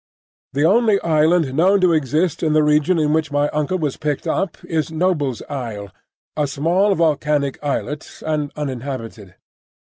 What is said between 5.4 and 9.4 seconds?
Isle, a small volcanic islet and uninhabited.